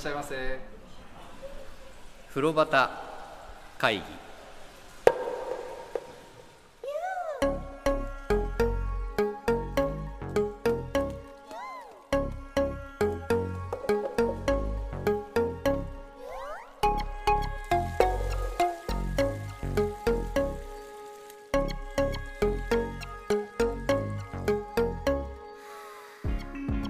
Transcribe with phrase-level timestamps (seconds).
[0.00, 0.58] しゃいませ。
[2.30, 2.88] 風呂端
[3.76, 4.02] 会議。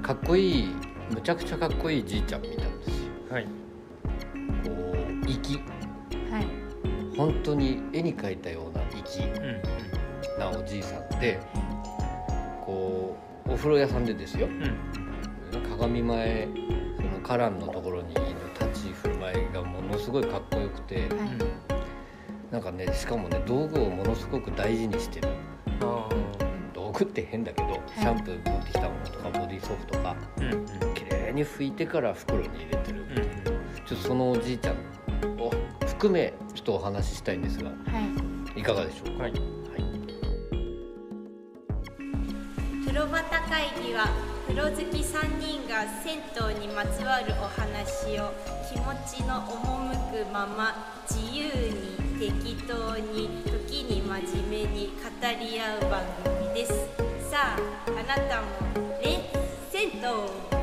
[0.01, 0.75] かっこいい
[1.11, 3.00] むちゃくちゃかっこいいじいちゃん見たんですよ
[3.31, 3.45] はい。
[3.45, 3.51] こ
[5.23, 5.59] う粋。
[6.31, 6.47] はい。
[7.17, 9.25] 本当に絵に描いたような粋。
[9.25, 9.63] うん
[10.39, 11.39] なおじいさんで
[12.65, 13.17] こ
[13.47, 14.47] うお風呂屋さんでですよ。
[14.47, 14.77] うん。
[15.79, 16.49] 鏡前
[16.97, 18.23] その花壇のところにいる
[18.59, 20.97] 立ち振る舞いがものすごいかっこよくて。
[20.97, 21.09] はい。
[22.51, 25.29] なんかねしかもね道具をものすごく大事にしてる。
[25.29, 25.33] あ
[27.01, 30.67] 道具って変だけど、シャンプー持ってきたものとかボディーソープとかあうんうん。
[30.95, 33.85] 綺麗に拭いてから袋に入れてる、うん。
[33.87, 34.77] ちょっとそのおじいちゃん
[35.41, 35.51] を
[35.87, 37.75] 含めちょっとお話ししたいんですがは
[38.55, 38.61] い。
[38.61, 39.33] いかがでしょうか、はい。
[39.33, 39.41] はい。
[42.85, 44.09] 風呂端会議は
[44.47, 46.21] 風呂好き3人が銭
[46.53, 48.33] 湯にまつわるお話を
[48.71, 50.75] 気持ちの赴くまま
[51.09, 54.95] 自由に適当に時に真面目に語
[55.41, 56.73] り合う番組です。
[57.31, 58.49] さああなたも
[59.03, 60.60] レッ銭湯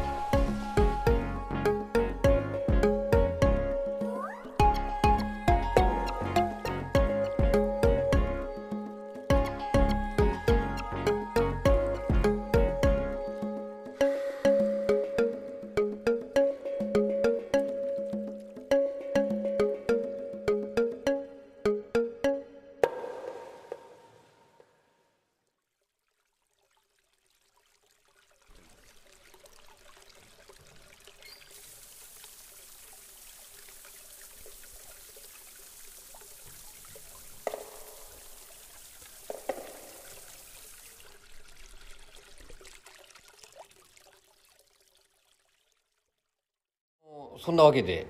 [47.40, 48.08] そんなわけで。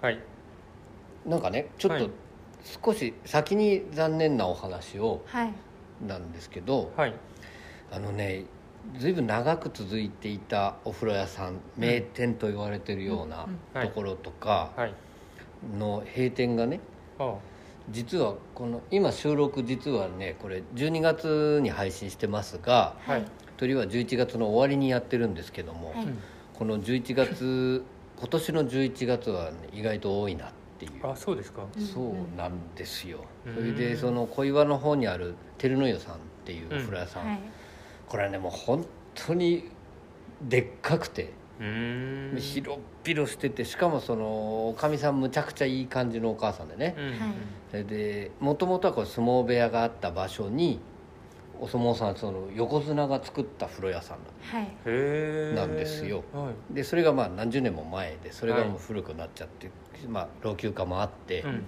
[0.00, 0.18] はい。
[1.26, 2.10] なんかねちょっとはい。
[2.84, 5.52] 少し先に残念なお話をはい。
[6.06, 7.14] なんですけどはい。
[7.92, 8.44] あのね
[8.98, 14.94] ずいぶん長く続いていたお風呂屋さん名店と言われてるようなうんところとかはい。
[15.78, 16.80] の閉店がね
[17.18, 17.34] あ
[17.90, 23.24] 実はこの今収録実はねこれ12月に配信してますがあはい。
[23.56, 25.94] 鳥は11月の終わりにやってるんですけども、
[26.52, 27.82] この11月
[28.18, 30.92] 今年の11月は、ね、意外と多いなっていう。
[31.06, 31.62] あそうですか。
[31.76, 33.54] そうなんですよ、うん。
[33.54, 37.40] それでその小岩の方にある照の湯さんっていうお風呂屋さん、はい。
[38.08, 39.70] これはねもう本当に
[40.42, 41.32] でっかくて。
[41.58, 42.38] うーん。
[42.38, 47.14] 広々しててしかもそのおかみさんむちゃくちゃいい感じのお母さんでね、うん。
[47.70, 50.80] それでもともとはこれ相撲部屋があった場所に
[51.60, 54.18] お相撲さんその横綱が作った風呂屋さん
[55.54, 56.22] なんですよ。
[56.32, 56.74] はい。
[56.74, 59.70] でそれがまあ何十年も前でそれがはいもう古くなっちゃって、
[60.08, 61.64] まあ老朽化もあってうん。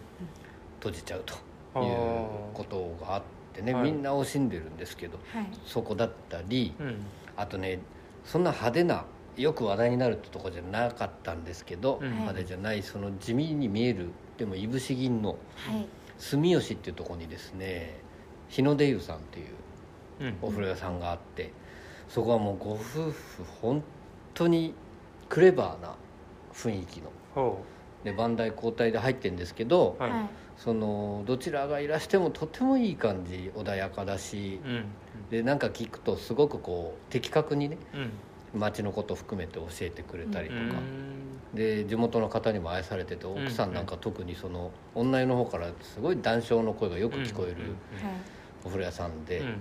[0.80, 1.34] 閉じちゃうと
[1.74, 2.26] あいうー。
[2.54, 3.22] ことがあっ
[3.52, 3.84] てね、はい。
[3.84, 5.46] みんな惜しんでるんですけどはい。
[5.66, 6.96] そこだったりうん。
[7.36, 7.80] あとね
[8.24, 9.04] そんな派手な
[9.36, 12.10] よく話題になるってとこじゃなかったんですけど、うん。
[12.10, 15.36] 派手じゃないその地味に見えるでもいぶし銀のは
[15.76, 15.86] い。
[16.18, 17.96] 住吉っていうところにですね
[18.48, 19.52] 日の出湯さんっていううん
[20.42, 21.50] お風呂屋さんがあって
[22.08, 23.12] そこはもうご夫婦
[23.60, 23.82] 本
[24.34, 24.74] 当に
[25.28, 25.94] クレバーな
[26.54, 27.10] 雰囲気の。
[27.34, 27.62] ほ
[28.04, 30.12] で番台交代で入ってるんですけど、うはい。
[30.12, 30.28] はい。
[30.56, 34.84] そのどちらがいらしてもとてもいい感じ穏やかだしうん。
[35.30, 37.78] でなんか聞くとすごくこう的確にね
[38.54, 38.60] うん。
[38.60, 41.56] 町のこと含めて教えてくれたりとか、うん。
[41.56, 47.74] で地元の方にも愛されててん奥さんなんか特にその女湯の方からすごい談笑の声がよく聞こえる
[48.64, 49.46] お風呂屋さんで、うん。
[49.46, 49.58] うん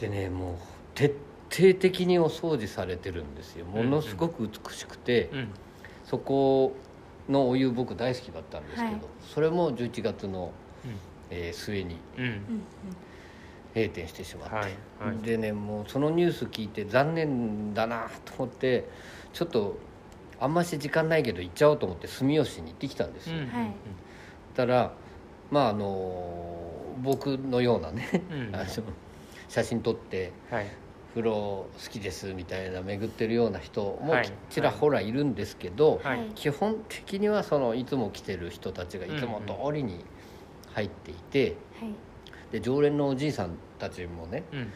[0.00, 0.56] でねもう
[0.94, 1.16] 徹
[1.50, 3.66] 底的にお掃除されてるんですよ。
[3.66, 5.48] ものすごく美しくて、うん。
[6.04, 6.74] そこ
[7.28, 9.00] のお湯僕大好きだったんですけど、はい。
[9.34, 10.52] それも11月の、
[11.30, 12.24] えー末にうん。
[12.24, 12.40] うんうん
[13.72, 14.64] 閉店してしまって、はい
[15.00, 15.18] はい。
[15.24, 18.88] でねもうそのニュース聞いて残念だなと思って
[19.32, 19.78] ちょっと
[20.40, 23.72] あんまし時間ないけど行っちゃおうと思って住吉に行ってきたんですよ、うんはい。
[24.56, 24.92] たら
[25.50, 28.54] まああの僕のようなね、うん。
[28.56, 28.64] あの
[29.50, 30.66] 写真撮ってはい。
[31.12, 34.32] 風呂好きですみたいな巡ってるような人もはい。
[34.48, 35.10] ちらほらい。
[35.10, 36.30] るんですけど、はい。
[36.36, 40.04] 基本的にはそのいつも来てる人たちがいつも通りに
[40.72, 41.92] 入っていて、はい。
[42.52, 44.72] で常連のおじいさんたちもねうん。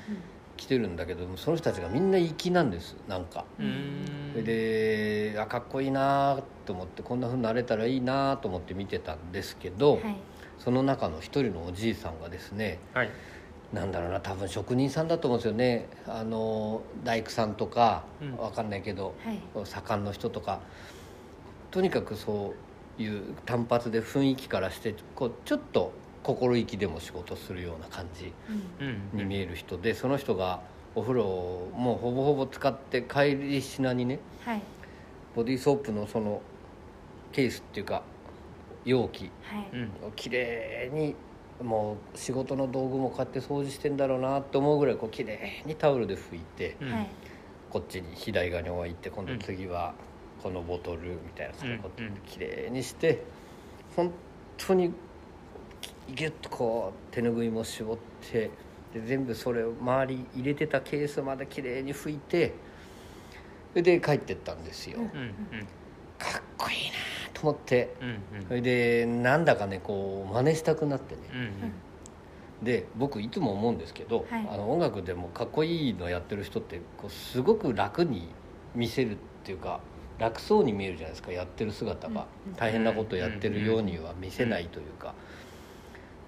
[0.57, 3.45] 来てるんだけどその人たちがみんな粋なんですなんか。
[4.35, 10.17] であかっこいいなと思ってこんな風になれたらいいなと思って見てたんですけど、はい。
[10.59, 13.11] その中の一人のおじいさんがですねはい
[13.75, 15.89] なんだろうな多分職人さんだと思うんですよね。
[16.07, 18.37] あの大工さんとか、うん。
[18.37, 19.67] わかんないけどはい。
[19.67, 20.61] 左官の人とか。
[21.71, 22.55] とにかくそ
[22.99, 25.93] ういう単発で雰囲気からしてこうちょっと
[26.23, 28.33] 心意気でも仕事するような感じ
[28.81, 29.11] うん。
[29.13, 29.19] うん。
[29.19, 30.61] に見える人でその人が
[30.95, 34.63] お風呂をもうほぼほぼ使って帰り品にねはい。
[35.35, 36.41] ボディーソープのその
[37.33, 38.05] ケースっていうか
[38.85, 39.33] 容器
[40.07, 41.17] をきれいに
[41.63, 46.93] もう仕事の道具もこうやって掃除してんだろうなって思うぐらいこうきれいにタオルで拭いてうん。
[46.93, 47.09] はい。
[47.71, 49.95] こっちに左側に置いて今度次は
[50.41, 53.25] このボトルみたいなううんうんきれいにして
[53.97, 54.13] 本
[54.57, 54.93] 当に
[56.09, 58.51] ギュッとこう手ぬぐいも絞って
[58.93, 62.55] で全部それを周り入れてたケースまできれいに拭いて
[63.73, 65.05] それで帰ってったんですよ、うん。
[65.07, 65.17] うん。
[65.17, 65.21] う
[65.63, 65.67] ん。
[66.17, 67.04] かっこいいな
[67.45, 68.47] と思ってうん。
[68.49, 71.21] それでなんだかねこう真似したくなってね。
[71.33, 71.73] うんうん。
[72.63, 74.49] で僕いつも思うんですけど、はい。
[74.51, 78.29] あの音楽でもかっこいいのやってる人ってこうすごく楽に
[78.75, 79.81] 見せるっていうか
[80.19, 82.57] 楽そうに見えるじゃないですかやってる姿が、うんうん。
[82.57, 85.15] 大変なことやってるようには見せないというか、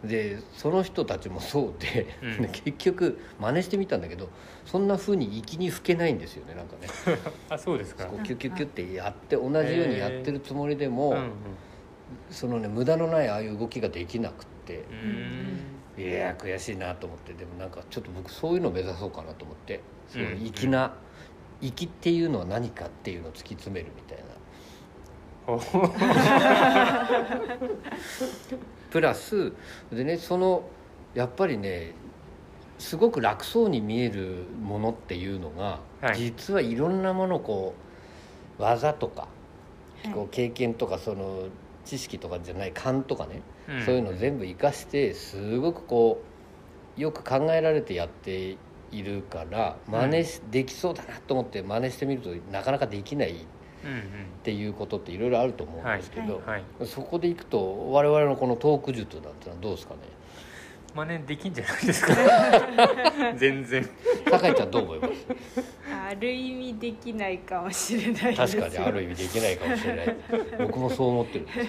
[0.07, 2.43] でその人たちもそうで、うん。
[2.43, 4.29] で 結局真似してみたんだけど
[4.65, 6.89] そんな風に粋に吹けないんですよねなんかね。
[7.49, 8.07] あそうですか。
[8.07, 11.31] こうキュッキュッキュッってやって同じようにやってるつもりでも、うんうん
[12.31, 14.85] そのね無駄のないああいう動きができなくって。
[15.97, 16.03] うん。
[16.03, 17.33] いやー悔しいなと思って。
[17.33, 20.95] でもなんかちょっと僕そういうのを目指そうかなと思ってそううん粋な
[21.61, 24.31] 粋っていうのは何かっていうのを突き詰めるみたいなほ
[28.91, 29.53] プラス
[29.93, 30.65] でねその
[31.15, 31.95] やっぱりね
[32.79, 36.19] すごく楽そうに見えるものっていうのが、はい。
[36.19, 37.75] 実はいろんなものをこ
[38.59, 39.29] う技とか、
[40.03, 40.13] はい。
[40.13, 41.45] こう経験とかその
[41.85, 43.43] 知識とかじゃない勘とかね、
[43.75, 43.85] ん。
[43.85, 46.23] そういうのを全部生かしてすごくこ
[46.97, 48.57] うよく考えられてやって
[48.93, 53.47] いるから真似し、できそうだなと思って真似してみるとなかなかできない
[53.87, 54.03] っうんうん。
[54.43, 60.01] ていうことっていろいろあると思うんですけど、はいそこでいくと我々のこのトーク術なんてのはどうですかね？
[60.95, 62.15] 真似できんじゃないですか？
[63.37, 63.87] 全然。
[64.31, 65.13] 酒井ちゃんどう思います？
[66.09, 70.17] ある意味できないかもしれないです確かにある意味できないかもしれない。
[70.59, 71.65] 僕もそう思ってるんですけ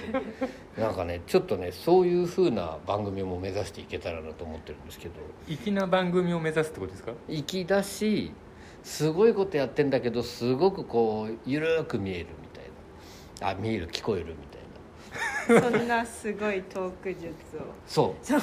[0.81, 5.13] どなんかねちょっとねそういう風な番組も目指していけたらなと思ってるんですけど。
[5.49, 7.11] 粋な番組を目指すってことですか？
[7.27, 8.31] 粋だし
[8.83, 12.63] すごいことやってんだけどすごくこうゆるく見えるみたい
[13.41, 13.49] な。
[13.49, 15.61] あ見える聞こえるみたいな。
[15.61, 17.23] そんなすごいトーク術
[17.57, 17.61] を。
[17.85, 18.33] そう。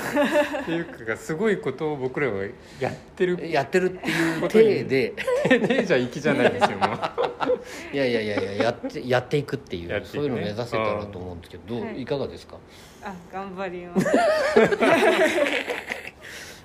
[0.62, 2.44] っていうかすごいことを僕らは
[2.80, 3.50] やってる。
[3.50, 5.14] やってるっていう体で。
[5.44, 7.94] 手じゃ粋じゃないですよもう。
[7.94, 10.02] いやいやいやいややってやっていくっていうね。
[10.04, 12.02] そういうのを目指せたらと思うんですけどい。
[12.02, 12.56] い、かがですか？
[13.02, 14.06] あ頑張ります。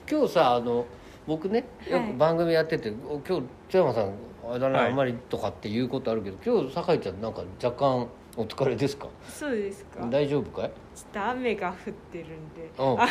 [0.09, 0.85] 今日さあの
[1.29, 4.13] 僕ねよく番組やってて、お今日津山さん
[4.49, 4.89] あれだな、はい。
[4.89, 9.07] あんまりとかっていうことあるけど今日酒井ちゃんなんか若干お疲れですか？
[9.27, 9.99] そうですか。
[9.99, 10.71] ちょっ大丈夫かい？
[11.13, 12.63] と雨が降ってるんで。
[12.77, 13.05] うん、 今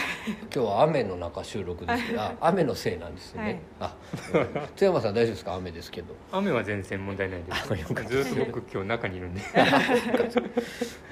[0.50, 3.94] 日は雨の中収録ですけどあ雨のせいなんですよね、あ
[4.74, 5.54] 津山さん大丈夫ですか？
[5.54, 6.14] 雨ですけど。
[6.32, 7.68] 雨は全然問題ないです。
[8.08, 9.40] ずっと僕今日中にいるんで。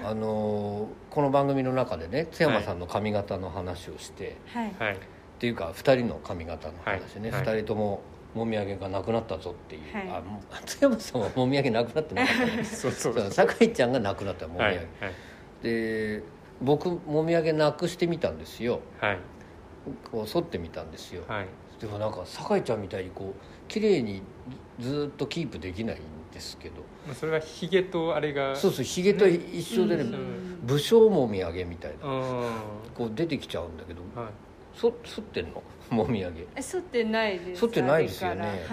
[0.04, 4.75] あのーこの番組の中でね津山さんの髪型の話をして、はい。
[4.78, 4.99] はい
[5.37, 7.43] っていうか2人の髪型の話ね、はい。
[7.43, 8.00] 2人とも
[8.35, 10.09] もみあげがなくなったぞっていう、はい。
[10.09, 12.64] あもう津山さんはもみあげなくなってなかったね。
[12.64, 13.31] そうそうそう。
[13.31, 15.12] 酒井ちゃんがなくなったもみあげ、はいはい。
[15.62, 16.23] で
[16.62, 18.81] 僕もみあげなくしてみたんですよ。
[18.99, 19.19] はい。
[20.11, 21.47] こう剃ってみたんですよ、はい。
[21.78, 24.23] でもなんか酒井ちゃんみたいにこう綺麗に
[24.81, 26.00] ずっとキープできないん
[26.33, 26.76] ですけど。
[27.07, 28.57] まあそれはヒゲとあれが。
[28.57, 30.61] そうそうひげと一緒でね、うん。
[30.62, 31.97] 武将もみあげみたいな。
[32.02, 32.50] あ
[32.95, 34.00] こう出てきちゃうんだけど。
[34.16, 34.31] あはい
[34.76, 35.62] そ剃ってんの？
[35.90, 36.47] もみあげ。
[36.54, 37.61] え剃ってないです。
[37.61, 38.66] 剃ってないですよね。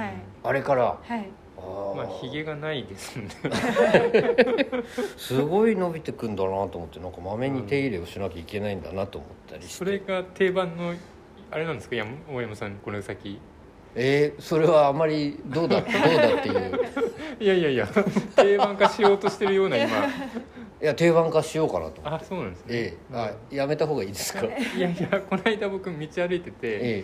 [0.44, 0.98] あれから？
[1.02, 1.28] はい。
[1.58, 3.34] あまあヒゲがないですんで
[5.18, 10.94] すごい伸びてくんだなと思ってなんかまめに手入れをしなきゃいけないんだなと思ったりして、それが定番の
[11.52, 11.96] あれなんですか？
[11.96, 13.40] 山大山さんこの先
[13.96, 16.80] えーそれはあまりどうだどうだっていう。
[17.40, 17.88] いやいやいや
[18.36, 19.88] 定番化しようとしてるような今。
[19.88, 23.16] いや定番化しようかなとあそうなんですね、ええ。
[23.16, 24.42] あやめた方がいいですか？
[24.46, 27.04] いやいやこの間僕道歩いてて、え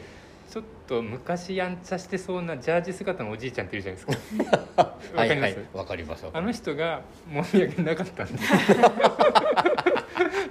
[0.51, 4.81] ちょっと昔やんちゃしてそうなジャージ姿のおじいちゃんっているじゃないですか。
[5.15, 6.65] わかります、はいはいわかりますあります。
[6.65, 8.39] の人がもみあげなかったんで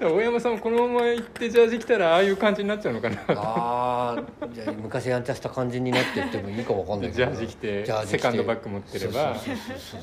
[0.00, 3.16] 大山さんもこのまま行ってジャージ着たらああいう感じになっちゃうのかな。
[3.28, 9.34] ああじゃあ昔やんちゃした感じになってってもいいかわかんないけどジャージ着てジャージ着セカンドバッグ持ってれば。
[9.34, 10.00] そうそうそう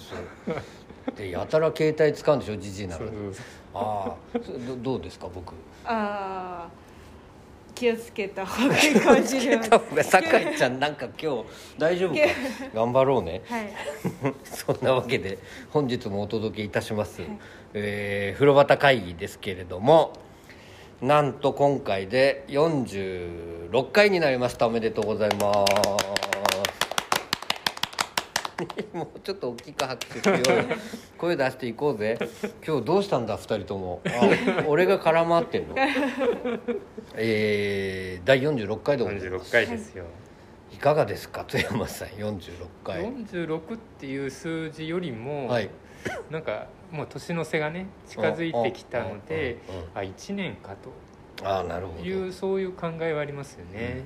[0.47, 2.57] そうでやたら携帯使うんでしょ？
[2.57, 3.45] じじいなのにそうそうそう。
[3.75, 5.53] ああそどどうですか僕？
[5.85, 6.84] ああ
[7.75, 11.46] 気をつけた方がいい酒井ちゃんなんか今日
[11.77, 12.22] 大丈夫か
[12.74, 13.41] 頑張ろうね。
[13.46, 13.70] はい。
[14.44, 15.38] そんなわけで
[15.70, 17.22] 本日もお届けいたします、
[17.74, 20.13] えー風呂旗会議ですけれども
[21.01, 24.65] なんと今回で46回になりました。
[24.67, 26.34] おめでとうございます
[28.93, 30.63] もうちょっと大きく拍手しようよ
[31.17, 32.17] 声出していこうぜ。
[32.65, 34.01] 今日どうしたんだ2人とも。
[34.05, 35.75] あ俺が絡まってんの。
[37.15, 39.50] えー、第46回でございます。
[39.50, 40.05] 46回ですよ、
[40.74, 42.39] いかがですか津山さん46
[42.83, 43.01] 回。
[43.01, 45.69] 46っていう数字よりも、はい。
[46.29, 50.75] なんかもう年の瀬がね近づいてきたのでうんうんうんあ1年か
[51.43, 52.00] ああなるほど。
[52.00, 54.03] というそういう考えはありますよね、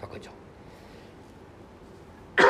[0.00, 0.34] 酒井ちゃん
[2.38, 2.44] で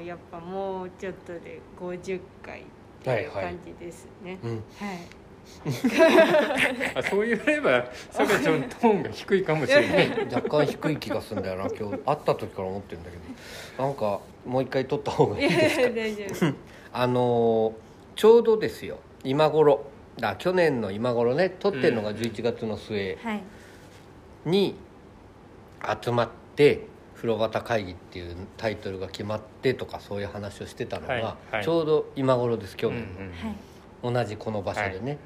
[0.00, 2.64] もやっぱもうちょっとで50回っ
[3.02, 4.38] ていうはいはい感じですね。
[4.42, 4.60] うんはい、
[5.66, 10.08] うん、あそう言えばさかちゃんトーンが低いかもしれない。
[10.32, 11.98] 若干低い気がするんだよな今日。
[11.98, 13.16] 会った時から思ってるんだけ
[13.78, 13.84] ど。
[13.84, 15.82] なんかもう一回撮った方がいいいですか？
[15.82, 16.54] や大丈夫。
[16.92, 17.72] あのー
[18.16, 18.98] ちょうどですよ。
[19.24, 19.86] 今頃。
[20.20, 21.50] だ去年の今頃ね。
[21.50, 23.42] 撮ってるのが11月の末はい。
[24.46, 24.76] に
[26.02, 26.86] 集まって
[27.24, 34.12] 「風呂旗会議」っていうタイトルが決まってとかそういう話をしてたのが、ちょうど今頃です去うん年うん。
[34.12, 35.18] の、同じこの場所でね、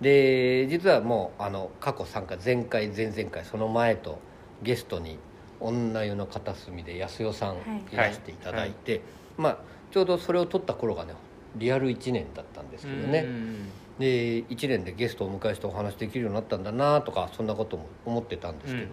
[0.00, 4.18] で実はもうあの過去3回前回前々回その前と
[4.62, 5.18] ゲストに
[5.60, 7.54] 女湯の片隅で安代さんは
[7.90, 9.00] いいらしていただいて、
[9.38, 9.58] まあ
[9.92, 11.14] ちょうどそれを撮った頃がね
[11.54, 18.86] リアル1年だったんですけどね、うんで1年でゲストをお迎えしてお話できるようになったんだなとかそんなことも思ってたんですうんけ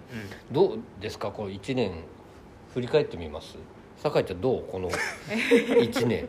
[0.53, 1.91] ど、どうですかこう1年
[2.73, 3.55] 振り返ってみます？
[3.97, 4.63] 酒井ちゃんどう？
[4.71, 4.89] この
[5.29, 6.27] 1年。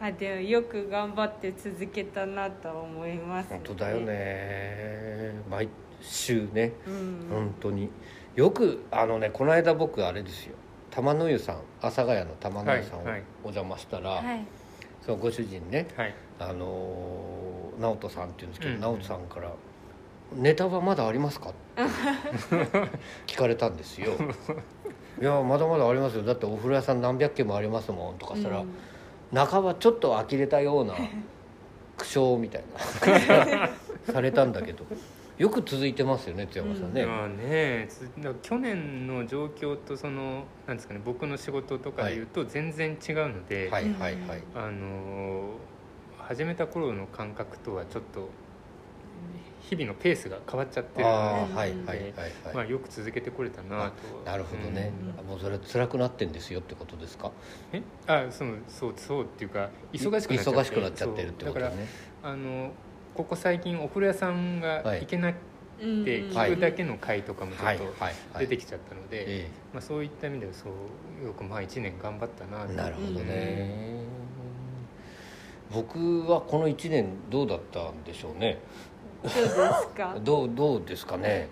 [0.00, 5.32] あでもよく頑張って続けたなと思います、本当だよね。
[5.48, 5.68] 毎
[6.02, 6.72] 週ね。
[6.86, 7.88] うん、本当に。
[8.34, 10.54] よくあのねこの間僕あれですよ。
[10.90, 11.56] 玉の湯さん。
[11.80, 13.22] 阿佐ヶ谷の玉の湯さんをはいはい。
[13.44, 14.44] お邪魔したら、はい。
[15.02, 16.14] そのご主人ねはい。
[16.38, 18.80] あのー直人さんっていうんですけど、うん。
[18.80, 19.50] 直人さんから
[20.34, 21.82] 「ネタはまだありますか?」って
[23.26, 24.12] 聞かれたんですよ
[25.24, 26.22] 「いやまだまだありますよ。
[26.22, 28.68] だってお風呂屋さん何百軒もありますもん」とかしたら、うん。
[29.34, 30.92] 半ばちょっと呆れたような
[31.96, 32.64] 苦笑みたい
[33.26, 33.70] な
[34.12, 34.84] されたんだけど。
[35.38, 37.88] よく続いてますよね津山さんね、まあね
[38.40, 44.42] 去年の状況とそのなんですかね僕の仕事とかでいうと全然違うので、はいはいはい。
[44.54, 45.54] あの
[46.18, 48.28] 始めた頃の感覚とはちょっと
[49.70, 51.74] 日々のペースが変わっちゃってるあので、はい、
[52.54, 54.30] まあ、よく続けてこれたなと。
[54.30, 55.26] なるほどね、うん。
[55.26, 57.30] もうそれ辛くなってんですよってことですか？
[57.72, 57.82] うんえ？
[58.06, 60.60] あそうそうそうっていうか忙しくなっちゃって。
[60.60, 61.66] 忙しくなっちゃってるってことね。
[61.68, 61.72] か
[62.22, 62.72] らあの
[63.14, 65.36] ここ最近お風呂屋さんが行けなく
[65.80, 67.76] うんて聞くだけの回とかもちょはい。
[67.76, 74.04] っと出てきちゃったので、えまあ、そういった意味ではそうよくまあ1年頑張ったななるほどね、
[75.72, 78.60] 僕はこの1年どうだったんでしょうね
[79.24, 80.16] どうですか。
[80.22, 81.48] どうどうですかね。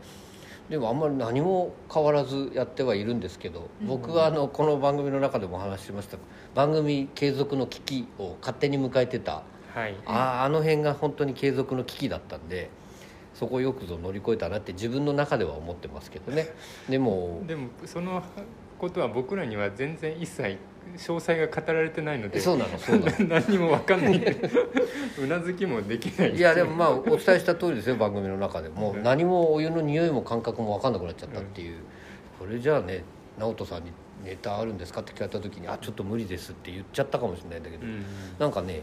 [0.68, 6.18] でもあんまり何も変わらずやってはいるんですけど僕はあのこの番組の中でもお話ししました。
[6.54, 9.42] 番組継続の危機を勝手に迎えてた。
[9.74, 9.96] はい。
[10.06, 10.12] あ
[10.42, 12.70] ああの辺が本当に継続の危機だったんで
[13.34, 16.48] そこをよくぞ乗り越えたなって自分の中では思ってますけどね。
[16.88, 18.22] でもでもその
[18.82, 20.58] ことは僕らには全然一切
[20.96, 23.12] 詳細が語られてないのでそうなのそうなの。
[23.40, 24.36] 何にも分かんない。
[25.22, 26.34] うなずきもできない。
[26.34, 28.90] いやでもまあお伝えした通りですよ番組の中でも。
[28.90, 31.76] う何もお湯の匂いも感覚も分かんなくなっちゃったっていう、
[32.40, 33.04] これじゃあね
[33.38, 33.92] 直人さんに
[34.24, 38.04] 「ネタあるんですか?」って聞かれた時に「あちょっと無理です」って言っちゃったかもしれないんだけど、うん
[38.40, 38.82] なんかね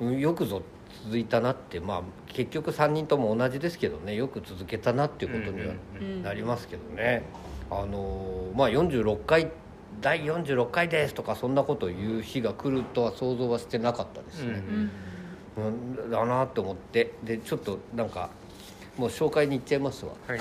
[0.00, 0.62] うんよくぞ
[1.04, 6.22] 続いたなってまあ結局3人とも同じですけどねよく続けたなっていうことにはうんうんうん。
[6.22, 7.24] なりますけどね、
[7.70, 9.50] あのーまあ46回
[10.00, 14.62] 第46回ですとかそんなことを言う日が来るとは想像はしてなかったですね、
[15.56, 15.64] うん
[16.02, 18.30] うん、だなと思ってでちょっとなんか
[18.96, 20.12] もう紹介に行っちゃいますわ。
[20.26, 20.40] はい。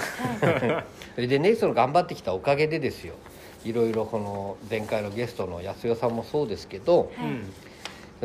[1.15, 3.13] それ でねその頑張ってきたおかげでですよ。
[3.63, 7.27] いろいろこの前回のゲストの安代さんもそうですけどはい。
[7.27, 7.53] うん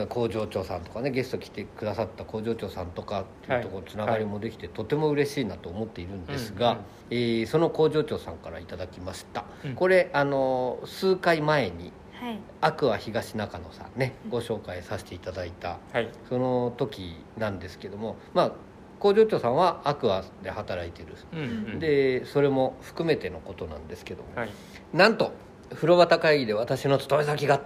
[0.09, 6.85] 工場長さんとかねゲスト来てくださった工場長さんとかっていうところつながりもできて、とても嬉しいなと思っているんですが、うんうん。
[7.11, 9.75] えーその工場長さんからいただきました、うん。
[9.75, 12.39] これあの数回前にはい。
[12.61, 16.09] アクア東中野さんねご紹介させていただいたはい。
[16.29, 18.53] その時なんですけどもまあ
[18.99, 21.45] 工場長さんはアクアで働いてる、うんう
[21.77, 21.79] ん。
[21.81, 24.51] でそれも含めてのことなんですけども、はい。
[24.95, 25.33] なんと
[25.75, 27.61] 風呂旗会議で私の勤め先が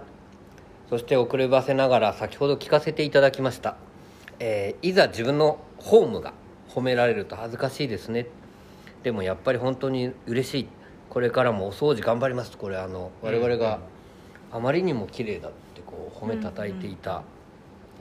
[0.89, 3.75] そして遅ればせながら先ほど聞かせていただきました、
[4.39, 6.33] えーいざ自分のホームが
[6.69, 8.27] 褒められると恥ずかしいですね。
[9.03, 10.67] でもやっぱり本当に嬉しい。
[11.09, 12.57] これからもお掃除頑張ります。
[12.57, 13.79] これあの我々が
[14.51, 17.23] あまりにも綺麗だってこう褒めたたいていた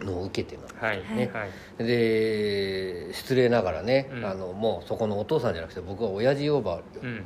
[0.00, 0.97] のを受けてなんですはい。
[1.16, 1.85] ねはい。
[1.85, 4.25] で失礼ながらね、うん。
[4.25, 7.25] あのもうそこのお父さんじゃなくて僕は親父呼ばわりをうんうん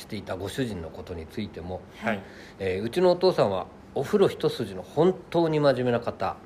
[0.00, 2.22] していたご主人のことについても、はい。
[2.58, 6.36] えーうちのお父さんはお風呂一筋の本当に真面目な方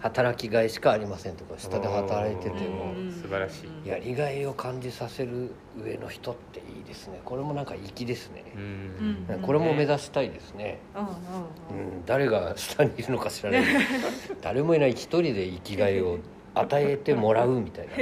[0.00, 2.94] 働きがいしかありませんとか下で働いてても。
[3.10, 3.88] 素晴らしい。
[3.88, 7.20] やりがいを感じさせる上の人っていいですね。
[7.24, 8.44] これもなんか粋ですね。
[8.56, 8.64] う、うん。
[8.64, 11.76] んうんこれも目指したいですね、うん。
[11.76, 11.92] うん。
[11.92, 13.62] うん、誰が下にいるのか知らない
[14.40, 16.18] 誰もいない一人で生きがいを
[16.54, 17.92] 与えてもらうみたいな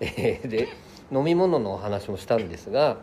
[0.00, 0.68] えー で
[1.12, 2.96] 飲み物のお話もしたんですが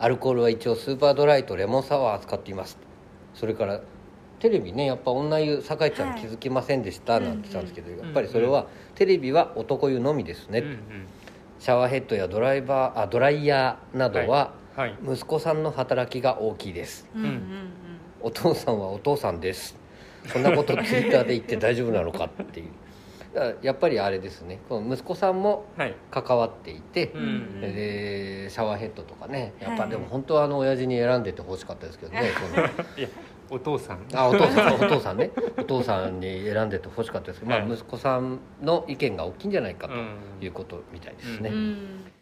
[0.00, 2.78] アルコールは一応スーパードライとレモンサワー使っています。
[3.34, 3.80] それから
[4.40, 10.78] テレビねやっぱ女湯酒井ちゃん気づきませんでしたなんて言ったんですけど、んやっぱりそれはテレビは男湯のみですね、うんうん。
[11.58, 14.96] シャワーヘッドやドライバーあドライヤーなどははい。
[15.04, 17.06] 息子さんの働きが大きいです。
[17.14, 17.70] うんうん。
[18.22, 19.76] お父さんはお父さんです。
[20.32, 22.68] そんなことツイッターで言って大丈夫なのかっていう
[23.62, 24.58] やっぱりあれですね。
[24.68, 25.94] この息子さんもはい。
[26.10, 29.54] 関わっていて、うんでシャワーヘッドとかね。
[29.60, 32.66] やっぱはいでも本当はあの親父に選んでてほしかったですけどねその。
[32.98, 33.08] いや
[33.48, 33.98] お父さん。
[34.14, 35.30] あお父さんお父さんね。
[35.58, 37.72] お父さんに選んでてほしかったですけど、まあ、はい。
[37.72, 41.56] 息子さんの意見が大きいんじゃないかとうんいうことみたいですね、うん。
[41.56, 42.12] うん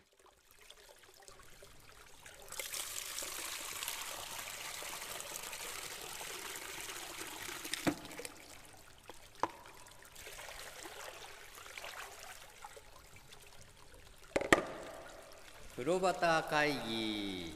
[15.98, 17.54] 風呂旗会議。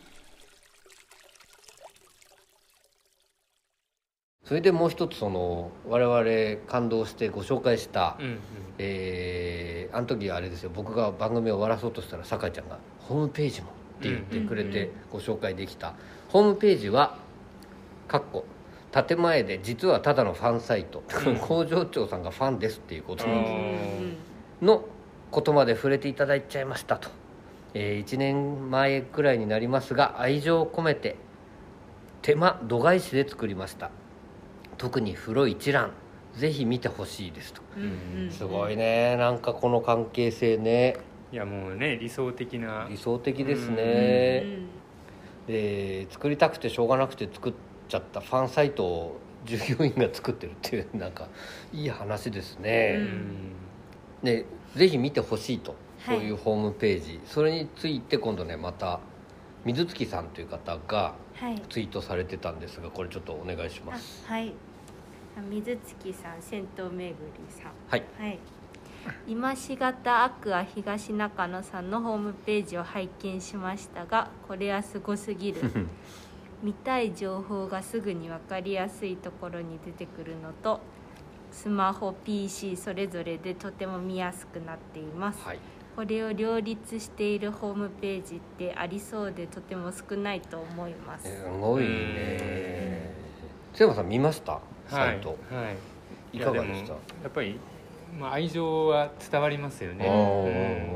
[4.45, 8.39] それでもう一つその我々感動してご紹介した、うんうん。
[8.79, 10.71] えーあの時あれですよ。
[10.75, 13.69] 僕が番組を終わらそうとしたら酒井ちゃんが「ホームページも」
[14.01, 15.95] って言ってくれてご紹介できた、
[16.31, 17.19] ホームページは
[18.09, 18.47] かっこ
[18.91, 21.37] 建前で実はただのファンサイト、うん。
[21.37, 24.03] 工場長さんがファンですっていうことなんです。
[24.63, 24.85] うんの
[25.31, 27.09] ことまで触れていただいちゃいましたと、
[27.75, 31.17] え1年前くらいになりますが愛情を込めて
[32.21, 33.91] 手間度外視で作りました。
[34.79, 35.93] 特に風呂一覧
[36.35, 37.63] ぜひ見てほしいですと。
[37.77, 39.17] うんうんすごいね。
[39.17, 40.97] なんかこの関係性ね。
[41.33, 42.87] いやもうね理想的な。
[42.91, 44.45] 理想的ですうんね、
[45.47, 47.53] で作りたくてしょうがなくて作っ
[47.89, 48.21] ちゃった。
[48.21, 51.29] ファンサイトを従業員が作ってるっていうなんか
[51.73, 53.53] いい話ですうね、ん。
[54.23, 55.73] でぜひ見てほしいと。
[55.73, 59.01] はいそういうホームページ、それについて今度ねまた
[59.65, 61.61] 水月さんという方がはい。
[61.69, 64.25] ツイートされてたんですがこれちょっとお願いします。
[64.29, 64.53] あはい。
[65.51, 67.15] 水月さん銭湯めぐり
[67.49, 67.73] さん。
[67.89, 68.05] はい。
[68.19, 68.39] はい。
[69.27, 75.61] 今しがたアクア東中野さんのホームページを拝見しましたがこれはすごすぎる。
[76.63, 80.79] 見たい情報がすぐに分かりやすいところに出てくるのと
[81.51, 85.59] スマホ PC それぞれでとても見やすくなっています、はい
[85.95, 93.13] これを両立しているホームページってありそうでとても少ないと思います、すごいね。
[93.75, 94.61] 津山さん見ました？
[94.89, 95.65] サイト、はい。
[95.65, 95.77] はい。
[96.37, 96.93] いかがでした？
[96.93, 97.59] やっぱり、
[98.19, 100.11] まあ、愛情は伝わりますよね、う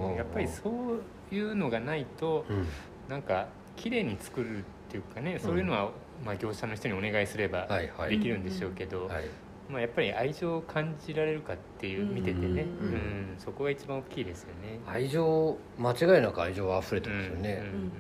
[0.05, 0.11] ん。
[0.11, 0.17] うん。
[0.17, 2.67] やっぱりそういうのがないとうん。
[3.09, 5.91] なんか綺麗に作るっていうかねそういうのは、
[6.25, 8.11] まあ、業者の人にお願いすればはいはい。
[8.11, 9.25] できるんでしょうけど、はい
[9.69, 12.89] まあ、やっぱり愛情を感じられるかっていう見ててね、うん。
[12.89, 13.35] うん。
[13.39, 14.79] そこが一番大きいですよね。
[14.87, 17.93] 愛情間違いなく愛情は溢れてますよね、うん。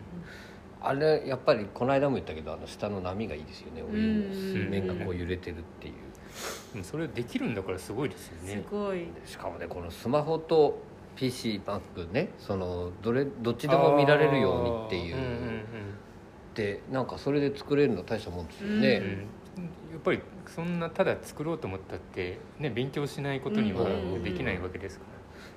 [0.80, 3.82] あれやっぱりこの間も言ったけどあの下の波がいいですよね。
[3.82, 6.84] お湯の面がこう揺れてるっていう。
[6.84, 8.62] それできるんだからすごいですよすね。
[8.70, 9.06] ごい。
[9.24, 10.78] しかもねこのスマホと
[11.16, 15.16] PC バックねそのどれどっちでも見られるようにっていう。
[15.16, 15.22] あー。
[15.22, 15.62] うんうん
[16.54, 18.96] でなんかそれで作れるの大したもんですよね、
[19.56, 19.70] うんうん。
[19.92, 25.16] やっぱりそんなただ作ろうと思ったって、ね、勉強しないことにはうんできないわけですから。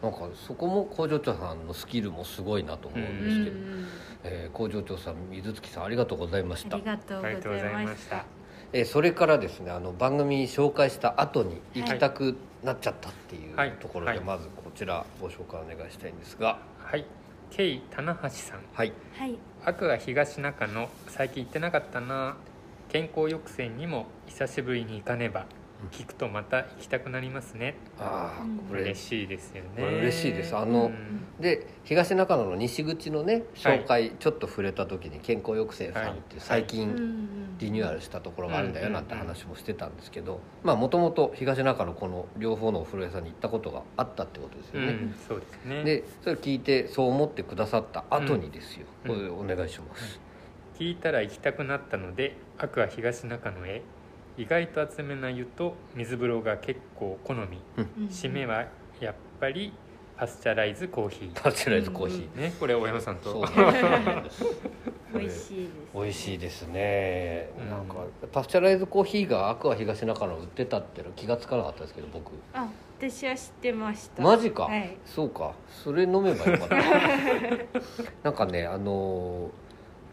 [0.10, 3.58] なんかそこも工場長さんのスキルもすごいなと思うんですけど、
[4.24, 6.76] えー工場長さん水月さんありがとうございました。
[6.78, 8.18] ありがとうございました。
[8.18, 8.26] た。
[8.74, 13.72] えーそれからですねあの番組紹介した後に行きたくなっちゃったっていうはい。
[13.74, 14.22] ところで、はい。
[14.22, 16.60] まずこちらご紹介お願いしたいんですが。
[16.80, 17.06] はい。
[17.50, 18.60] ケイ棚橋さん。
[18.74, 18.94] はい。
[19.18, 19.38] はい。
[19.66, 22.38] 赤が東中野最近行ってなかったな
[22.90, 25.46] 健康抑制にも久しぶりに行かねば
[25.92, 27.76] 聞くとまた行きたくなりますね。
[27.98, 28.58] ああうん。
[28.58, 29.70] これ嬉しいですよね。
[29.78, 30.58] これ嬉しいです。
[30.58, 31.42] あのうん。
[31.42, 33.80] で東中野の西口のねはい。
[33.84, 45.84] 紹介、ちょっと触れた時に健康抑制さんっていう最近、うんリニューアルしたところがあるんだようんなんて話もしてたんですけどまあもともと東中野この両方のお風呂屋さんに行ったことがあったってことですよね、うんそうですね。
[45.84, 49.16] でそれ聞いてそう思ってくださった後にですよ、うん。
[49.16, 50.22] これお願いします、
[50.80, 53.82] 聞いたら行きたくなったのでアクア東中野へ。
[54.38, 57.60] 意外と厚めな湯と水風呂が結構好み。
[57.76, 58.08] うん。
[58.08, 58.66] 締めは
[59.02, 59.74] やっぱり
[60.16, 61.32] パスチャライズコーヒー。
[61.34, 62.54] パスチャライズコーヒー、ね。
[62.58, 63.44] これ大山さんと。
[65.14, 65.70] 美味しいです。
[65.94, 67.70] 美味しいですね、うん。
[67.70, 67.96] なんか
[68.32, 72.32] パスチャライズコーヒーがアクア東中野売ってたっていうの気がつかなかったですけど僕。
[72.54, 72.66] あ
[72.98, 74.24] 私は知ってました。
[74.24, 74.96] マジか、はい。
[75.06, 75.52] そうか。
[75.68, 76.78] それ飲めばよかった。
[78.24, 79.52] なんかねあの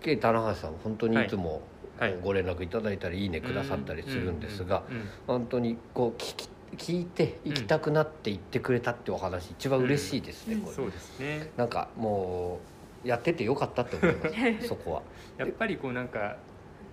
[0.07, 1.27] ケイ棚橋さん本当にい。
[1.27, 1.62] つも
[1.99, 2.16] はい。
[2.23, 4.85] ご連絡いただいたりいいねくださったりするんですが
[5.27, 10.61] 本当にこう聞き聞いて行きたくなって行ってくれたってお話一番嬉しいですね、うん。
[10.61, 10.77] これ。
[10.77, 11.51] そうですね。
[11.57, 12.61] なんかも
[13.05, 15.03] うやっててよかったって思います そこは。
[15.38, 16.37] やっぱりこうなんか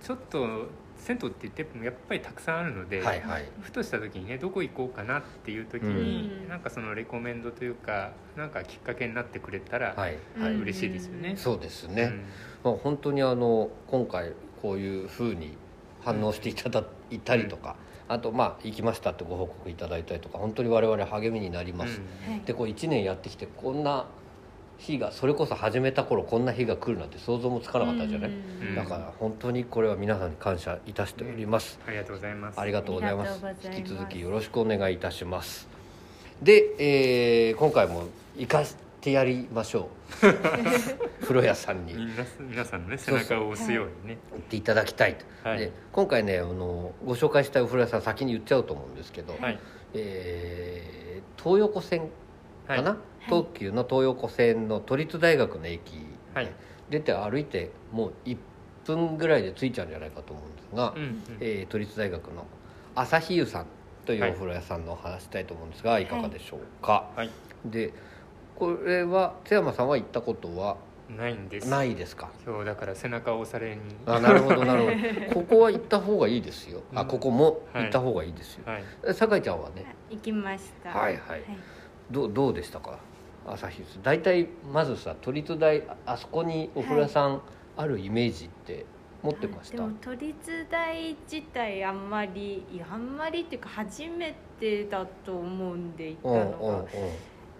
[0.00, 3.44] ちょっと銭湯って言ってもやっぱりたくさんあるので、はいはい。
[3.60, 6.48] ふとした時にねどこ行こうかなっていう時に、うん。
[6.48, 10.52] なんかそのレコメンドというかなんかきっかけになってくれたら、はいはい。
[10.54, 11.34] うん嬉しいですよね。
[11.36, 12.24] そうですね、うん
[12.64, 15.56] まあ、本当にあの今回こういうふうに
[16.02, 17.76] 反応していただいたりとか、
[18.08, 22.40] あとまあ行きましたってご報告いただいたりとか本当に我々励みになります、はい。
[22.46, 24.06] でこう1年やってきてこんな
[24.78, 28.74] 日がそれこそ始めた頃こんな日が来るなんて想像もつかなかったじゃない、うん。
[28.74, 32.60] だから本当にこれは皆さんに感謝いたしております、ありがとうございます。
[32.60, 33.28] ありがとうございます。
[33.28, 33.78] ありがとうございます。
[33.78, 35.68] 引き続きよろしくお願いいたします。
[36.42, 38.04] で、えー今回も
[38.36, 38.74] 生かし
[39.04, 39.90] てやりましょ
[40.22, 40.32] う。
[41.20, 41.94] 風呂屋さんに。
[42.40, 44.18] 皆さんのね背中を押すようにね。
[44.32, 45.58] 行っていただきたいと、はい。
[45.58, 49.58] で今回ねあのご紹介したいお風呂屋さん先に言っちゃうと思うんですけど、はい。
[49.92, 51.04] えー
[51.36, 52.08] 東横線
[52.66, 52.98] かな、はい。
[53.26, 56.48] 東急の東横線の都立大学の駅、はい。
[56.88, 58.38] 出て歩いてもう1
[58.86, 61.22] 分ぐらいで着いちゃうんじゃないかと思うんですが、うんうん。
[61.40, 62.46] えー都立大学の
[62.94, 63.66] 朝日湯さん
[64.06, 67.30] というお風呂屋さんのお話したいと思うんですが、い、かがでしょうか、はい。
[67.66, 67.92] で
[68.56, 70.76] これは津山さんは行ったことは
[71.08, 71.68] ないんです。
[71.68, 72.30] ないですか？
[72.46, 73.82] 今日だから背中を押されに。
[74.06, 75.34] あなるほどなるほど。
[75.34, 76.82] ここは行った方がいいですよ。
[76.94, 77.08] あうん。
[77.08, 78.84] ここも行った方がいいですよ、はい。
[79.06, 79.84] え酒井ちゃんはね？
[80.10, 80.90] 行きました。
[80.90, 81.42] はいはい。
[82.10, 82.98] どうどうでしたか？
[83.46, 83.98] 朝日です。
[84.02, 87.42] 大体まずさ都立大あそこにお風呂屋さん
[87.76, 88.86] あるイメージって
[89.22, 96.86] 持ってました、でも都立大自体あんまりあんまりっていうか初めてだと思うんで行ったうんのが、うんうん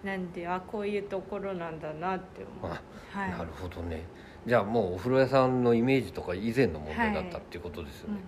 [0.05, 2.71] なんであこういうところなんだなって思う。
[2.71, 2.81] あ
[3.17, 3.31] はい。
[3.31, 4.03] なるほどね。
[4.45, 8.19] じゃあもうお風呂屋さんのイメージとか以前の問題だったっていうことですよね、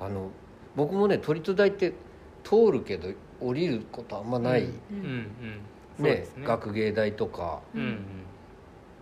[0.00, 0.30] あの
[0.74, 1.92] 僕もね都立大って
[2.42, 3.08] 通るけど
[3.40, 5.30] 降りることあんまない、うん
[5.98, 6.04] うん。
[6.04, 6.26] ね。
[6.42, 8.04] 学芸大とかうん。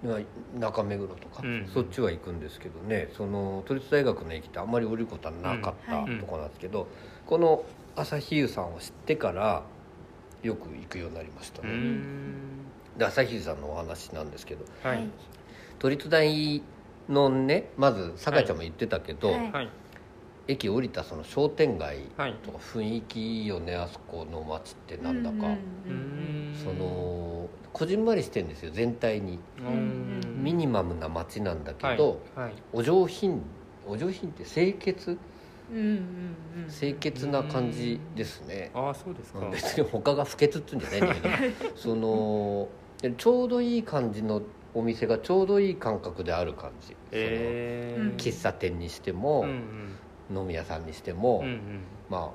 [0.05, 0.27] うん。
[0.61, 1.69] 中目黒とか、うん。
[1.73, 3.11] そっちは行くんですけどね。
[3.17, 6.03] その都立大学の駅ってあんまり降りることはなかったうん。
[6.05, 6.19] はい。
[6.19, 6.89] とこなんですけど、
[7.27, 9.63] この朝日湯さんを知ってから
[10.43, 12.43] よく行くようになりましたうね、ん。
[12.99, 14.99] で朝日湯さんのお話なんですけどはい。
[14.99, 15.09] はい
[15.79, 16.63] 都立大
[17.11, 19.69] のねまず酒井ちゃんも言ってたけど、はいはい。
[20.49, 22.35] 駅降りたその商店街はい。
[22.43, 25.55] とか雰囲気いいよねあそこの街ってなんだか、
[26.65, 32.45] そのこじんまりしてんですよ全体に、うんミニマムな街なんだけど、はい。
[32.47, 32.55] はい。
[32.73, 33.43] お上品
[33.87, 35.19] お上品って清潔
[36.69, 39.41] 清潔な感じですね、ああそうですか。
[39.51, 41.29] 別に他が不潔っつうんじゃないんだけど。
[41.77, 42.69] その
[43.19, 44.43] ちょうどいい感じの
[44.75, 49.63] お店がちょうどいい感覚である感じ、喫茶店にしても、うん
[50.29, 51.61] 飲み屋さんにしても、うんうん。
[52.11, 52.33] ま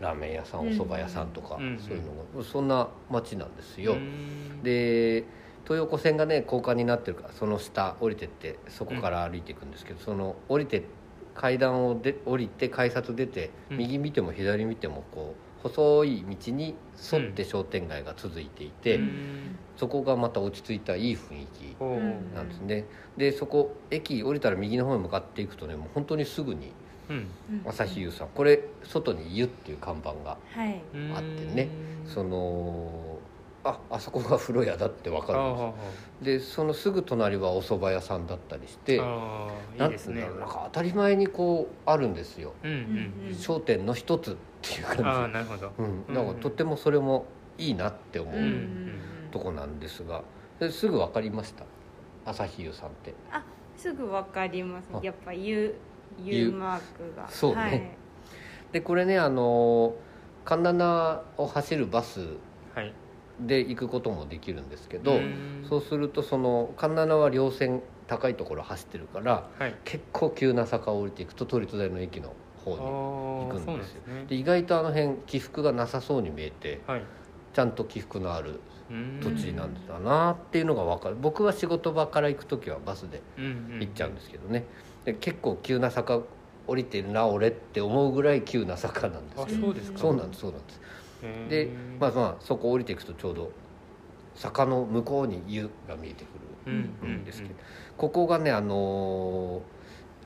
[0.00, 0.68] あラーメン屋さんおうん。
[0.70, 5.24] 蕎麦屋さんとか、うんそういうのがそんな街なんですよ、うんで
[5.64, 10.82] 東横線がね交換になってるからその下降りてってそこから歩いていくんですけど、その降りて
[11.34, 13.78] 階段をで降りて改札出て、うん。
[13.78, 16.74] 右見ても左見てもこう細い道に
[17.12, 19.56] 沿って商店街が続いていて、うん。
[19.76, 21.76] そこがまた落ち着いたいい雰囲気
[22.34, 22.84] なんですね、
[23.16, 26.70] でそこ駅降りたら右の方に向かっていくとねもう本当にすぐに
[27.10, 27.16] うん。
[27.16, 27.26] うん
[27.66, 28.28] 朝日湯さん。
[28.28, 30.80] これ外に「湯」っていう看板がはい。
[31.14, 31.68] あってね。
[32.06, 33.13] その
[33.64, 40.20] ああそこが風呂屋だって分かあるんですあでそのすぐ隣はお蕎麦屋さんだったりしていんいですね。
[40.20, 42.52] なんか当たり前にこうあるんですよ。
[42.62, 43.34] うんうんうん。
[43.34, 45.72] 商店の一つっていうああ感なるほど。
[45.78, 47.24] じ、うん、なんかとってもそれも
[47.56, 48.98] いいなって思うんううん。
[49.30, 50.22] とこなんですが
[50.60, 51.64] ですぐ分かりました？
[52.26, 53.14] 朝日湯さんって。
[53.76, 55.00] すぐわかりますあ。
[55.02, 55.74] やっぱ U,
[56.22, 57.28] U マークが。
[57.30, 57.62] そうね。
[57.62, 57.90] はい。
[58.72, 59.94] でこれねあの
[60.44, 62.20] 神奈を走るバス
[62.74, 62.92] はい
[63.40, 65.66] で行くこともできるんですけど、ん。
[65.68, 69.74] そうするとその神奈は稜線高いところ走ってるからはい。
[69.84, 72.32] 結構急な坂を降りていくと都立大の駅の
[72.64, 74.02] 方に行くんですよ。
[74.14, 74.24] ね。
[74.28, 77.02] で意外とあの辺起伏がなさそうに見えてはい。
[77.52, 79.20] ちゃんと起伏のあるうん。
[79.20, 81.16] 土地なんだなっていうのが分かる。
[81.20, 84.64] 僕は仕事場から行く時はバスでうん行っちゃうんですけどね。
[85.04, 86.20] で結構急な坂
[86.66, 90.80] 降りてるな俺って思うぐらい急な坂なんですあけどそうなんですそうなんです
[91.48, 91.68] で
[92.00, 93.50] まあまあそこ降りていくとちょうど
[94.34, 96.28] 坂の向こうに湯が見えてく
[96.66, 96.82] うん。
[96.82, 97.08] るうん。
[97.18, 97.54] んですけど
[97.96, 99.60] ここがねあのー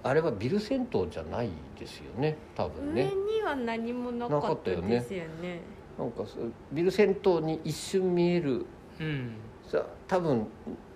[0.04, 5.60] あれはビル銭湯じゃないですよね多分上ねには何もなかったですよね。
[5.98, 6.22] なんか
[6.72, 8.64] ビル銭湯に一瞬見える。
[9.00, 9.32] うん。
[9.68, 10.46] さ多分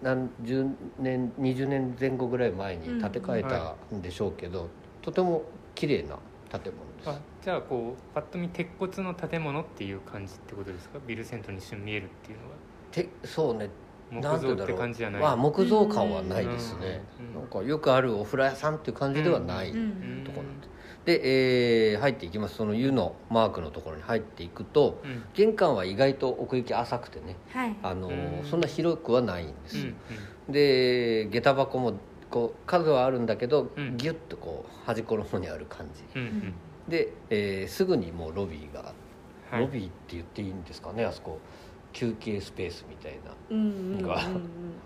[0.03, 0.65] 何十
[1.01, 4.69] 年20年前後ぐらい前に建て替えたんでしょうけど、
[5.03, 5.43] とても
[5.75, 6.17] 綺麗な
[6.53, 7.09] 建物です。
[7.09, 10.99] あじゃあこうパッと見鉄骨の建物っていう感じってことですか？
[11.07, 12.51] ビルセントに一瞬見えるっていうのは。
[12.91, 13.71] てそうね。
[14.11, 14.79] 木なんて言うん造ってだろう。
[14.79, 17.03] 感じじゃない、まあ木造感はないですね、
[17.35, 17.41] うん。
[17.41, 19.79] なんかよくあるお風呂屋さんっていう感じではない、うん。
[19.79, 20.67] うんとこなんで。
[20.67, 20.73] す
[21.05, 22.57] で、えー入っていきます。
[22.57, 25.25] その湯のマークのところに入っていくとうん。
[25.33, 27.37] 玄関は意外と奥行き浅くてね。
[27.49, 27.75] はい。
[27.83, 28.45] あのうん。
[28.45, 29.79] そんな広くはないんです。
[29.79, 29.89] うん。
[29.89, 29.95] よ、
[30.51, 31.95] で下駄箱も
[32.33, 33.97] こう数はあるんだけど、うん。
[33.97, 36.19] ギュッとこう端っこの方にある感じ。
[36.19, 36.55] うんうん。
[36.89, 38.93] で、えーすぐにもうロビーが、
[39.51, 39.61] はい。
[39.61, 41.39] ロビーって言っていいんですかねあそこ
[41.93, 44.21] 休憩スペースみたいなうんうんうんが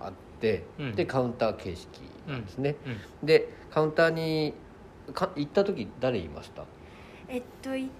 [0.00, 0.94] あって、うん。
[0.94, 2.74] でカウンター形式なんですね、
[3.22, 3.26] うん。
[3.26, 4.52] でカウンターに
[5.14, 6.64] か行った時誰いました、
[7.28, 7.90] えっと行っ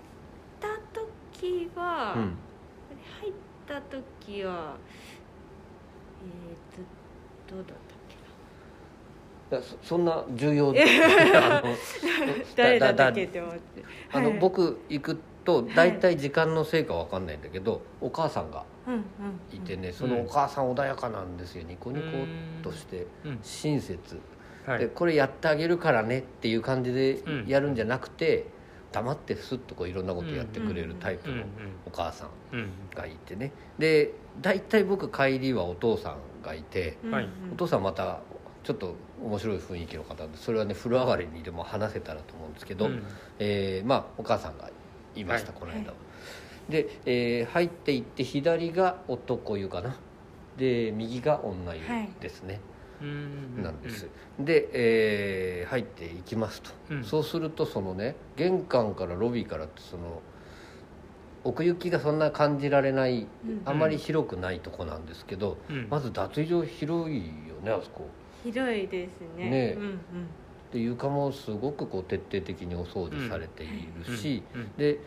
[0.59, 0.66] た
[1.40, 2.22] 時は、うん、
[3.20, 3.32] 入っ
[3.64, 4.74] た時は
[6.48, 6.56] えっ
[7.48, 7.86] とどうだった？
[9.50, 10.74] そそんな重要あの
[12.56, 13.85] 誰だだけって思って。
[14.12, 14.38] あの、はい。
[14.38, 18.64] 僕行くと大体時間のせいかわかんないんだけど、お母さんが
[19.52, 21.64] いてね、そのお母さん穏やかなんですよ。
[21.68, 22.11] ニコニコっ
[22.62, 23.38] としてうん。
[23.42, 24.18] 親切、
[24.66, 24.78] はい。
[24.80, 27.44] でこれやってあげるからねっていう感じでうん。
[27.46, 28.46] やるんじゃなくて、
[28.92, 31.44] 黙ってスッとこういろんなことやってくれるタイプの
[31.85, 33.52] お母さんうんがいてね。
[33.78, 36.96] で大体僕帰りはお父さんがいて
[37.52, 38.20] お父さんまた
[38.66, 43.02] ちょっと面白い雰囲気の方でそれはね風呂上がりにでも話せたらと思うんですけど、うん。
[43.38, 44.68] えーまあお母さんが
[45.14, 45.61] いました、はい。
[45.61, 45.92] この間は、は
[46.68, 49.94] で、えー入っていって左が男湯かな？
[50.59, 51.81] で右が女湯
[52.20, 52.59] ですね、
[53.00, 53.62] うん。
[53.62, 54.09] なんです、
[54.40, 57.05] で、えー入っていきますと、うん。
[57.05, 60.20] そうするとそのね玄関からロビーからってその
[61.44, 63.62] 奥行きがそんな感じられないうん。
[63.64, 65.87] あまり広くないとこなんですけど、うん。
[65.88, 68.09] まず脱衣所広いよねあそこ
[68.44, 69.51] 広いですね。
[69.51, 70.01] ねうんうん。
[70.72, 73.68] で床もすごくこう徹底的にお掃除されてい
[74.07, 74.99] るし、うんうんで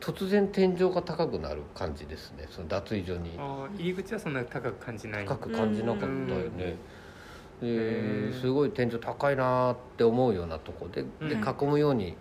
[0.00, 2.46] 突然天井が高くなる感じですね。
[2.50, 3.38] その脱衣所に。
[3.76, 5.26] 入り口はそんな高く感じない。
[5.26, 6.76] 高く感じなかったよね、
[7.60, 11.42] うんですごい天井高いなって思うようなとこででうん。
[11.42, 12.14] 囲むように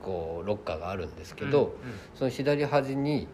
[0.00, 1.74] こうロッカーがあるんですけど、
[2.14, 3.26] その左端に、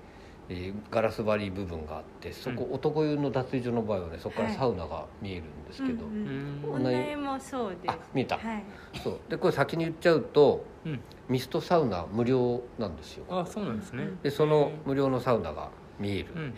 [0.50, 6.64] えーガラス張り部分があってそこ、う男湯の脱衣所の場合はねそこからはいサウナが見えるんですけど、うんうんうん。
[6.64, 6.74] うん。
[6.76, 7.90] お苗もそうです。
[7.92, 8.64] あ見えた、はい。
[9.02, 9.20] そう。
[9.28, 11.00] でこれ先に言っちゃうとうん。
[11.28, 13.24] ミストサウナ無料なんですよ。
[13.28, 14.08] あそうなんですね。
[14.22, 16.42] でその無料のサウナが見える、うん。
[16.42, 16.54] はい。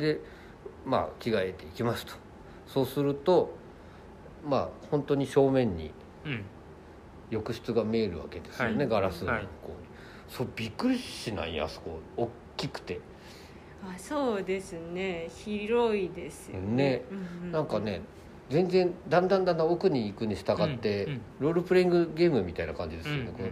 [0.00, 0.20] で
[0.84, 2.14] まあ着替えていきますと。
[2.66, 3.54] そうすると
[4.44, 5.92] まあ本当に正面に
[6.24, 6.44] うん。
[7.30, 8.88] 浴室が見えるわけですよね、はい。
[8.88, 9.42] ガラスの向はい。
[9.44, 9.76] こうに、
[10.28, 11.58] そうびっくりしない？
[11.60, 12.00] あそこ。
[12.16, 13.00] 大きくて。
[13.82, 15.28] あそうですね。
[15.28, 17.02] 広いですよね。
[17.10, 18.00] うんうなんかね
[18.48, 23.42] 全然だんだんだんだん奥に行くに従って、うんうんロールプレイングゲームみたいな感じですよね、うんこ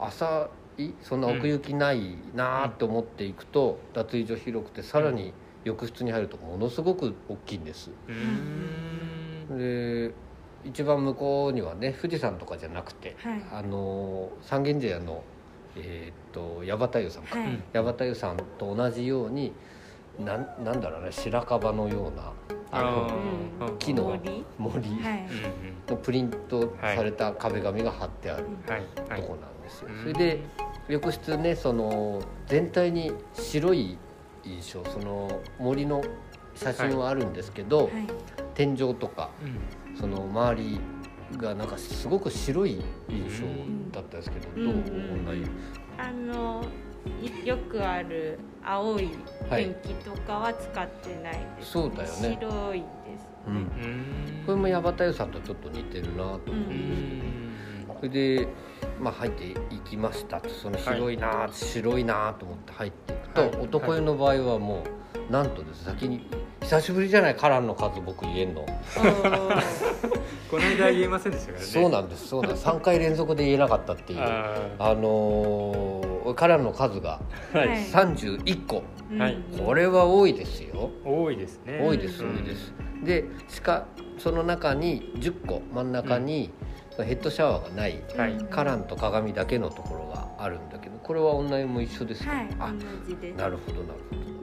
[0.00, 5.32] う浅いそんな奥行きないなーって思っていくと、脱衣所広くてさらに
[5.64, 7.90] 浴室に入るとものすごく大きいんです。
[8.08, 9.58] うん。
[9.58, 10.12] で
[10.64, 13.42] 一番向こうにはね富士山とかじゃなくて、はい。
[13.52, 15.22] あのー三軒茶屋の
[15.76, 17.60] えーっと矢幡湯さんか、はい。
[17.72, 19.52] 矢幡湯さんと同じように
[20.18, 22.32] なんなんだろうね白樺のような
[22.70, 24.18] あの木の
[24.58, 24.90] 森。
[25.88, 30.00] のプリントされた壁紙が貼ってあるとこなんですよ、うん。
[30.00, 30.40] それで
[30.88, 33.98] 浴室ねその全体に白い
[34.44, 36.02] 印象その森の
[36.54, 37.90] 写真はあるんですけど、はい。
[38.54, 39.96] 天井とかうん。
[39.96, 40.80] その周り
[41.38, 43.46] がなんかすごく白い印象
[43.92, 45.24] だったんですけど、うんどううん。
[45.26, 45.42] 同じ
[45.98, 46.64] あの
[47.22, 49.10] いよくある青い
[49.50, 52.38] はいペンキとかは使ってないです、そうだよね。
[52.40, 52.84] 白いで
[53.18, 53.64] すうんうん。
[54.46, 56.52] これも矢端湯さんとちょっと似てるなと思って、う。
[56.52, 57.54] んうん。
[57.96, 58.48] それで、
[59.00, 63.50] まあ、入っていきましたとその白いな、白いなと思って入っていくと、はい。
[63.56, 64.82] 男湯の場合はも
[65.28, 65.84] うなんとです。
[65.84, 66.26] 先に
[66.62, 67.36] 久しぶりじゃない？
[67.36, 68.64] カランの数僕言えんの、
[70.50, 71.66] この間言えませんでしたからね。
[71.66, 72.28] そうなんです。
[72.28, 72.66] そうなんです。
[72.66, 74.20] 3回連続で言えなかったっていう。
[74.20, 78.82] ああのーカランの数がーはい、はい31個。
[79.18, 79.34] はい。
[79.52, 80.90] うんこれは多いですよ。
[81.04, 81.80] 多いですね。
[81.82, 82.36] 多いですうん。
[82.36, 82.72] 多いです。
[83.04, 83.86] でしか
[84.18, 86.50] その中に10個真ん中に
[86.96, 88.36] ヘッドシャワーがないはい。
[88.50, 93.36] カランと鏡だけのところがあるんだけどこれは女湯も一緒ですか、はいあ同じです。
[93.36, 94.33] なるほどなるほど